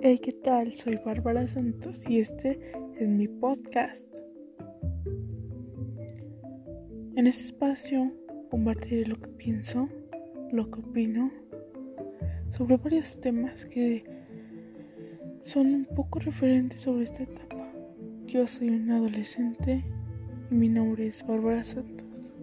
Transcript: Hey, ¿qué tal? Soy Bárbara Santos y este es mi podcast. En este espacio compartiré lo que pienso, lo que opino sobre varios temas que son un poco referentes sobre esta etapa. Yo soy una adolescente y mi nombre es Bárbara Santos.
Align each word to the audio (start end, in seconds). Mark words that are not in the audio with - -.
Hey, 0.00 0.20
¿qué 0.22 0.30
tal? 0.32 0.72
Soy 0.74 0.96
Bárbara 1.04 1.48
Santos 1.48 2.04
y 2.06 2.20
este 2.20 2.60
es 2.96 3.08
mi 3.08 3.26
podcast. 3.26 4.06
En 7.16 7.26
este 7.26 7.42
espacio 7.42 8.12
compartiré 8.48 9.06
lo 9.06 9.20
que 9.20 9.26
pienso, 9.30 9.88
lo 10.52 10.70
que 10.70 10.78
opino 10.78 11.32
sobre 12.48 12.76
varios 12.76 13.20
temas 13.20 13.66
que 13.66 14.04
son 15.40 15.74
un 15.74 15.84
poco 15.96 16.20
referentes 16.20 16.82
sobre 16.82 17.02
esta 17.02 17.24
etapa. 17.24 17.72
Yo 18.28 18.46
soy 18.46 18.70
una 18.70 18.98
adolescente 18.98 19.84
y 20.48 20.54
mi 20.54 20.68
nombre 20.68 21.08
es 21.08 21.26
Bárbara 21.26 21.64
Santos. 21.64 22.36